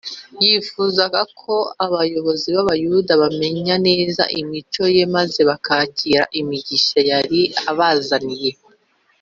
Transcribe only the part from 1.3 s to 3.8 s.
ko abayobozi b’Abayuda bamenya